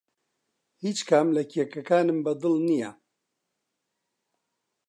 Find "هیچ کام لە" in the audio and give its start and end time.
0.83-1.43